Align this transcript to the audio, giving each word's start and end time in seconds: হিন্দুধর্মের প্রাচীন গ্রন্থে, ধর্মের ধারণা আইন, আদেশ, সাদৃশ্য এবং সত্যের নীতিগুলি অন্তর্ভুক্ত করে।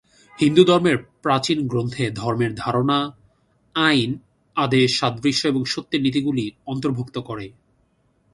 হিন্দুধর্মের 0.39 0.97
প্রাচীন 1.21 1.67
গ্রন্থে, 1.67 2.11
ধর্মের 2.11 2.55
ধারণা 2.55 2.99
আইন, 3.75 4.11
আদেশ, 4.55 4.89
সাদৃশ্য 4.99 5.47
এবং 5.47 5.65
সত্যের 5.65 6.01
নীতিগুলি 6.01 6.51
অন্তর্ভুক্ত 6.65 7.17
করে। 7.19 7.45